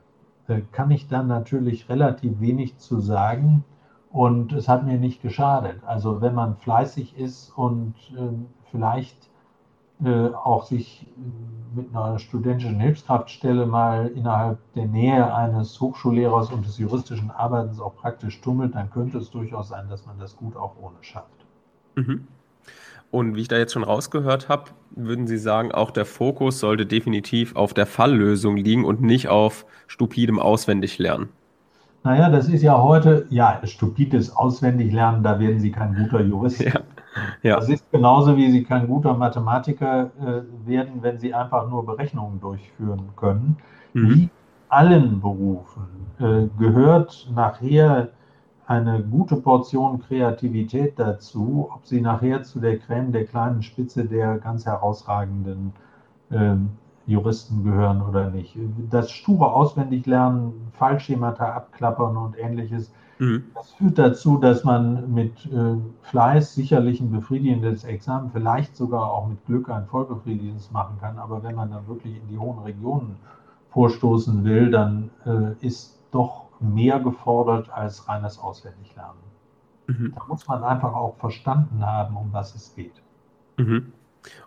[0.73, 3.63] kann ich dann natürlich relativ wenig zu sagen
[4.13, 5.81] und es hat mir nicht geschadet.
[5.85, 9.17] Also wenn man fleißig ist und ähm, vielleicht
[10.05, 11.07] äh, auch sich
[11.75, 17.95] mit einer studentischen Hilfskraftstelle mal innerhalb der Nähe eines Hochschullehrers und des juristischen Arbeitens auch
[17.95, 21.45] praktisch tummelt, dann könnte es durchaus sein, dass man das gut auch ohne schafft.
[21.95, 22.27] Mhm.
[23.09, 26.85] Und wie ich da jetzt schon rausgehört habe, würden Sie sagen, auch der Fokus sollte
[26.85, 31.29] definitiv auf der Falllösung liegen und nicht auf stupidem Auswendiglernen.
[32.03, 36.61] Naja, das ist ja heute, ja, stupides Auswendiglernen, da werden Sie kein guter Jurist.
[36.61, 36.81] Ja.
[37.43, 37.55] Ja.
[37.57, 42.39] Das ist genauso, wie Sie kein guter Mathematiker äh, werden, wenn Sie einfach nur Berechnungen
[42.41, 43.57] durchführen können.
[43.93, 44.09] Mhm.
[44.09, 44.29] Wie
[44.69, 45.83] allen Berufen
[46.19, 48.09] äh, gehört nachher
[48.65, 54.39] eine gute Portion Kreativität dazu, ob Sie nachher zu der Creme der kleinen Spitze der
[54.39, 55.73] ganz herausragenden
[56.31, 56.55] äh,
[57.05, 58.57] Juristen gehören oder nicht.
[58.89, 63.43] Das sture Auswendiglernen, Fallschemata abklappern und ähnliches, mhm.
[63.55, 69.27] das führt dazu, dass man mit äh, Fleiß sicherlich ein befriedigendes Examen, vielleicht sogar auch
[69.27, 71.17] mit Glück ein vollbefriedigendes machen kann.
[71.17, 73.17] Aber wenn man dann wirklich in die hohen Regionen
[73.71, 79.21] vorstoßen will, dann äh, ist doch mehr gefordert als reines Auswendiglernen.
[79.87, 80.13] Mhm.
[80.15, 82.93] Da muss man einfach auch verstanden haben, um was es geht.
[83.57, 83.91] Mhm.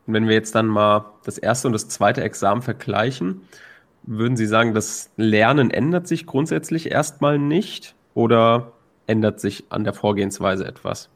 [0.06, 3.42] Und wenn wir jetzt dann mal das erste und das zweite Examen vergleichen,
[4.02, 8.72] würden Sie sagen, das Lernen ändert sich grundsätzlich erstmal nicht oder
[9.06, 11.10] ändert sich an der Vorgehensweise etwas?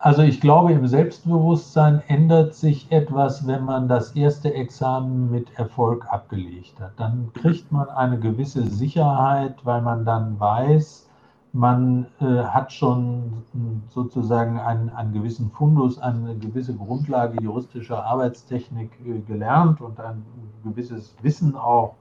[0.00, 6.06] Also ich glaube, im Selbstbewusstsein ändert sich etwas, wenn man das erste Examen mit Erfolg
[6.08, 6.92] abgelegt hat.
[6.98, 11.07] Dann kriegt man eine gewisse Sicherheit, weil man dann weiß,
[11.52, 13.44] man äh, hat schon
[13.88, 20.24] sozusagen einen, einen, gewissen Fundus, eine gewisse Grundlage juristischer Arbeitstechnik äh, gelernt und ein
[20.62, 21.94] gewisses Wissen auch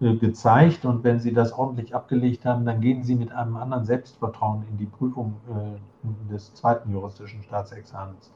[0.00, 0.84] äh, gezeigt.
[0.84, 4.76] Und wenn Sie das ordentlich abgelegt haben, dann gehen Sie mit einem anderen Selbstvertrauen in
[4.76, 8.30] die Prüfung äh, des zweiten juristischen Staatsexamens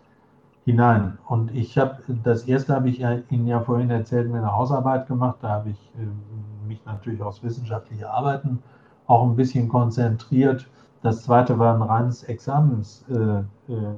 [0.65, 1.19] hinein.
[1.29, 5.37] Und ich habe, das erste habe ich Ihnen ja vorhin erzählt, mir eine Hausarbeit gemacht.
[5.43, 10.69] Da habe ich äh, mich natürlich aufs wissenschaftliche Arbeiten äh, auch ein bisschen konzentriert.
[11.03, 13.95] Das zweite war ein reines Examens, äh, äh,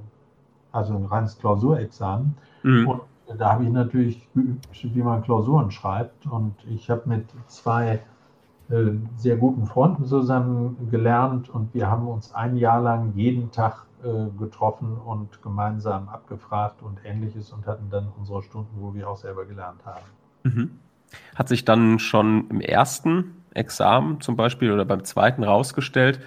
[0.73, 2.35] also ein reines Klausurexamen.
[2.63, 2.89] Mhm.
[2.89, 3.01] Und
[3.39, 6.27] da habe ich natürlich geübt, wie man Klausuren schreibt.
[6.27, 8.01] Und ich habe mit zwei
[8.71, 13.87] äh, sehr guten Freunden zusammen gelernt und wir haben uns ein Jahr lang jeden Tag
[14.03, 19.17] äh, getroffen und gemeinsam abgefragt und ähnliches und hatten dann unsere Stunden, wo wir auch
[19.17, 20.05] selber gelernt haben.
[20.43, 20.71] Mhm.
[21.35, 26.21] Hat sich dann schon im ersten Examen zum Beispiel oder beim zweiten rausgestellt,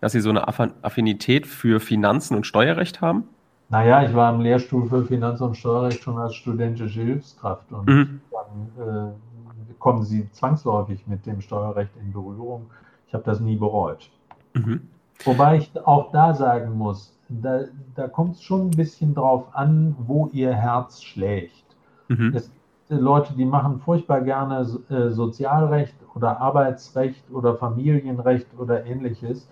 [0.00, 3.24] dass Sie so eine Affinität für Finanzen und Steuerrecht haben?
[3.70, 8.20] Naja, ich war im Lehrstuhl für Finanz- und Steuerrecht schon als studentische Hilfskraft und mhm.
[8.30, 12.66] dann äh, kommen Sie zwangsläufig mit dem Steuerrecht in Berührung.
[13.08, 14.10] Ich habe das nie bereut.
[14.52, 14.82] Mhm.
[15.24, 17.62] Wobei ich auch da sagen muss, da,
[17.94, 21.64] da kommt es schon ein bisschen drauf an, wo Ihr Herz schlägt.
[22.08, 22.34] Mhm.
[22.34, 22.50] Es
[22.88, 29.48] Leute, die machen furchtbar gerne äh, Sozialrecht oder Arbeitsrecht oder Familienrecht oder ähnliches.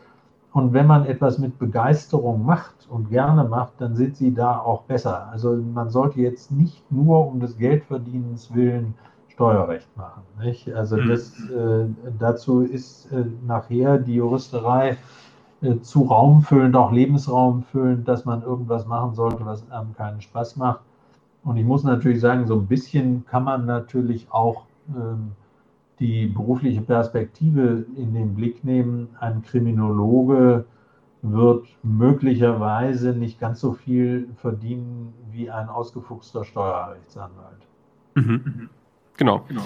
[0.52, 4.82] Und wenn man etwas mit Begeisterung macht und gerne macht, dann sind sie da auch
[4.82, 5.28] besser.
[5.30, 8.94] Also man sollte jetzt nicht nur um des Geldverdienens willen
[9.28, 10.22] Steuerrecht machen.
[10.40, 10.72] Nicht?
[10.74, 11.08] Also mhm.
[11.08, 11.86] das, äh,
[12.18, 14.98] dazu ist äh, nachher die Juristerei
[15.62, 20.80] äh, zu raumfüllend, auch lebensraumfüllend, dass man irgendwas machen sollte, was einem keinen Spaß macht.
[21.44, 25.32] Und ich muss natürlich sagen, so ein bisschen kann man natürlich auch ähm,
[26.02, 29.08] die berufliche Perspektive in den Blick nehmen.
[29.20, 30.64] Ein Kriminologe
[31.22, 37.62] wird möglicherweise nicht ganz so viel verdienen wie ein ausgefuchster Steuerrechtsanwalt.
[38.16, 38.68] Mhm.
[39.16, 39.44] Genau.
[39.46, 39.62] genau.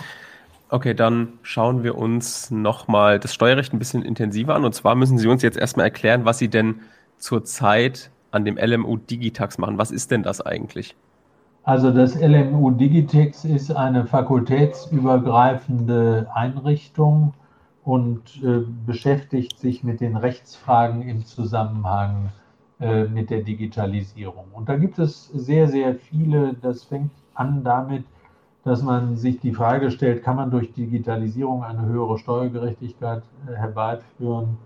[0.68, 4.64] Okay, dann schauen wir uns nochmal das Steuerrecht ein bisschen intensiver an.
[4.66, 6.83] Und zwar müssen Sie uns jetzt erstmal erklären, was Sie denn
[7.16, 9.79] zurzeit an dem LMU Digitax machen.
[9.79, 10.96] Was ist denn das eigentlich?
[11.66, 17.35] Also das LMU Digitex ist eine fakultätsübergreifende Einrichtung
[17.83, 22.31] und äh, beschäftigt sich mit den Rechtsfragen im Zusammenhang
[22.79, 24.44] äh, mit der Digitalisierung.
[24.52, 28.05] Und da gibt es sehr, sehr viele, das fängt an damit,
[28.62, 34.57] dass man sich die Frage stellt, kann man durch Digitalisierung eine höhere Steuergerechtigkeit äh, herbeiführen?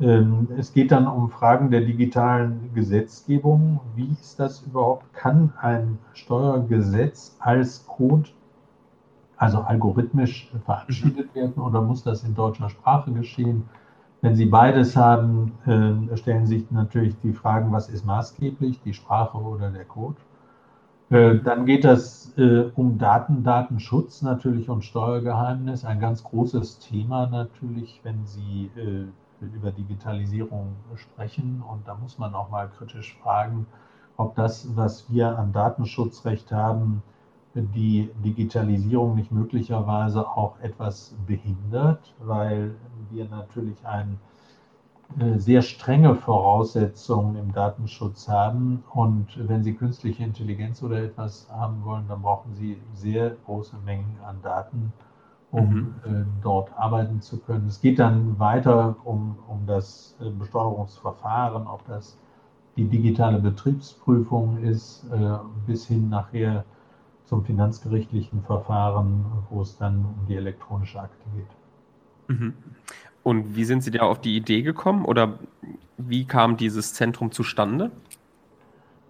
[0.00, 3.80] Ähm, es geht dann um Fragen der digitalen Gesetzgebung.
[3.94, 5.12] Wie ist das überhaupt?
[5.14, 8.30] Kann ein Steuergesetz als Code,
[9.36, 13.68] also algorithmisch verabschiedet werden oder muss das in deutscher Sprache geschehen?
[14.20, 19.38] Wenn Sie beides haben, äh, stellen sich natürlich die Fragen, was ist maßgeblich, die Sprache
[19.38, 20.16] oder der Code?
[21.10, 27.26] Äh, dann geht es äh, um Daten, Datenschutz natürlich und Steuergeheimnis, ein ganz großes Thema
[27.26, 28.70] natürlich, wenn Sie
[29.54, 31.62] über Digitalisierung sprechen.
[31.68, 33.66] Und da muss man auch mal kritisch fragen,
[34.16, 37.02] ob das, was wir an Datenschutzrecht haben,
[37.54, 42.74] die Digitalisierung nicht möglicherweise auch etwas behindert, weil
[43.10, 44.18] wir natürlich ein
[45.18, 48.82] äh, sehr strenge Voraussetzungen im Datenschutz haben.
[48.92, 54.18] Und wenn Sie künstliche Intelligenz oder etwas haben wollen, dann brauchen Sie sehr große Mengen
[54.26, 54.92] an Daten,
[55.54, 55.94] um mhm.
[56.04, 57.68] äh, dort arbeiten zu können.
[57.68, 62.18] Es geht dann weiter um, um das äh, Besteuerungsverfahren, ob das
[62.76, 66.64] die digitale Betriebsprüfung ist, äh, bis hin nachher
[67.26, 72.36] zum finanzgerichtlichen Verfahren, wo es dann um die elektronische Akte geht.
[72.36, 72.54] Mhm.
[73.22, 75.38] Und wie sind Sie da auf die Idee gekommen oder
[75.96, 77.92] wie kam dieses Zentrum zustande?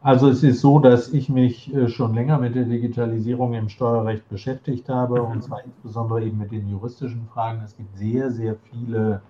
[0.05, 4.29] Also es ist so, dass ich mich äh, schon länger mit der Digitalisierung im Steuerrecht
[4.29, 5.29] beschäftigt habe mhm.
[5.31, 7.63] und zwar insbesondere eben mit den juristischen Fragen.
[7.65, 9.23] Es gibt sehr, sehr viele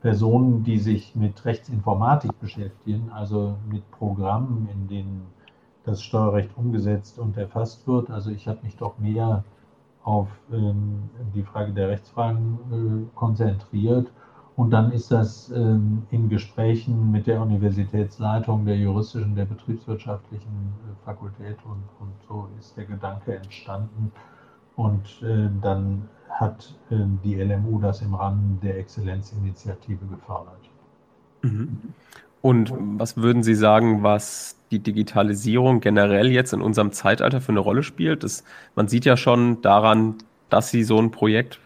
[0.00, 5.26] Personen, die sich mit Rechtsinformatik beschäftigen, also mit Programmen, in denen
[5.84, 8.10] das Steuerrecht umgesetzt und erfasst wird.
[8.10, 9.44] Also ich habe mich doch mehr
[10.02, 14.10] auf ähm, die Frage der Rechtsfragen äh, konzentriert.
[14.60, 21.04] Und dann ist das ähm, in Gesprächen mit der Universitätsleitung, der juristischen, der betriebswirtschaftlichen äh,
[21.06, 24.12] Fakultät und, und so ist der Gedanke entstanden.
[24.76, 30.68] Und äh, dann hat äh, die LMU das im Rahmen der Exzellenzinitiative gefördert.
[31.40, 31.78] Mhm.
[32.42, 37.60] Und was würden Sie sagen, was die Digitalisierung generell jetzt in unserem Zeitalter für eine
[37.60, 38.24] Rolle spielt?
[38.24, 38.44] Das,
[38.74, 40.16] man sieht ja schon daran,
[40.50, 41.60] dass Sie so ein Projekt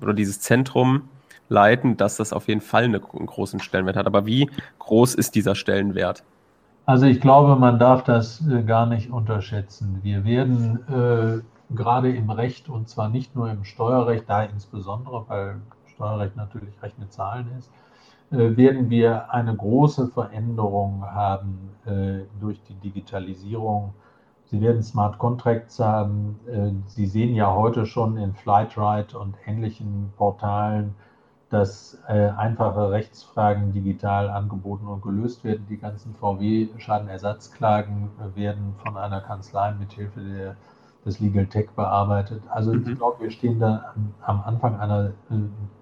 [0.00, 1.08] oder dieses Zentrum
[1.48, 4.06] leiten, dass das auf jeden Fall eine, einen großen Stellenwert hat.
[4.06, 6.24] Aber wie groß ist dieser Stellenwert?
[6.86, 9.98] Also ich glaube, man darf das äh, gar nicht unterschätzen.
[10.02, 15.56] Wir werden äh, gerade im Recht und zwar nicht nur im Steuerrecht, da insbesondere, weil
[15.86, 17.70] Steuerrecht natürlich Recht mit Zahlen ist,
[18.30, 23.94] äh, werden wir eine große Veränderung haben äh, durch die Digitalisierung.
[24.46, 26.38] Sie werden Smart Contracts haben.
[26.46, 30.94] Äh, Sie sehen ja heute schon in Flightride und ähnlichen Portalen,
[31.50, 35.64] dass einfache Rechtsfragen digital angeboten und gelöst werden.
[35.70, 40.56] Die ganzen VW-Schadenersatzklagen werden von einer Kanzlei mithilfe der,
[41.04, 42.42] des Legal Tech bearbeitet.
[42.50, 42.88] Also mhm.
[42.88, 45.12] ich glaube, wir stehen da am Anfang einer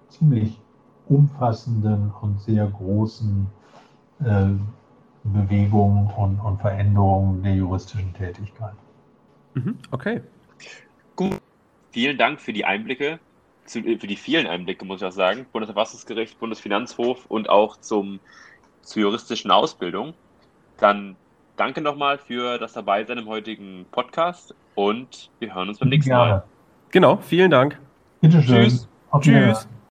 [0.09, 0.59] ziemlich
[1.07, 3.47] umfassenden und sehr großen
[4.23, 4.45] äh,
[5.23, 8.73] Bewegungen und, und, Veränderungen der juristischen Tätigkeit.
[9.55, 10.21] Mhm, okay.
[11.15, 11.39] Gut.
[11.91, 13.19] Vielen Dank für die Einblicke,
[13.65, 15.45] für die vielen Einblicke, muss ich auch sagen.
[15.51, 18.19] Bundesverfassungsgericht, Bundesfinanzhof und auch zum,
[18.81, 20.13] zur juristischen Ausbildung.
[20.77, 21.15] Dann
[21.55, 26.43] danke nochmal für das Dabeisein im heutigen Podcast und wir hören uns beim nächsten Mal.
[26.91, 27.79] Genau, vielen Dank.
[28.21, 28.63] Bitte schön.
[28.63, 28.87] Tschüss.
[29.21, 29.67] Tschüss.